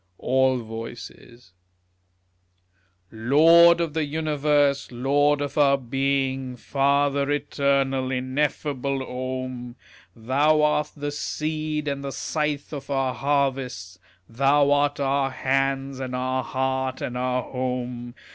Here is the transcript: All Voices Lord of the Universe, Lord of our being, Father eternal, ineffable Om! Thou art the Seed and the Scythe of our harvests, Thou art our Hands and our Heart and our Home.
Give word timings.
All 0.17 0.57
Voices 0.63 1.53
Lord 3.11 3.79
of 3.79 3.93
the 3.93 4.03
Universe, 4.03 4.91
Lord 4.91 5.41
of 5.41 5.59
our 5.59 5.77
being, 5.77 6.55
Father 6.55 7.29
eternal, 7.29 8.09
ineffable 8.09 9.03
Om! 9.03 9.75
Thou 10.15 10.63
art 10.63 10.91
the 10.97 11.11
Seed 11.11 11.87
and 11.87 12.03
the 12.03 12.11
Scythe 12.11 12.73
of 12.73 12.89
our 12.89 13.13
harvests, 13.13 13.99
Thou 14.27 14.71
art 14.71 14.99
our 14.99 15.29
Hands 15.29 15.99
and 15.99 16.15
our 16.15 16.43
Heart 16.43 17.01
and 17.01 17.15
our 17.15 17.43
Home. 17.43 18.15